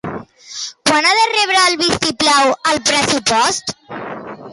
[0.89, 3.75] Quan ha de rebre el vistiplau, el pressupost?